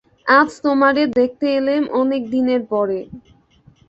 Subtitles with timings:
[0.31, 2.99] আজ তোমারে দেখতে এলেম অনেক দিনের পরে।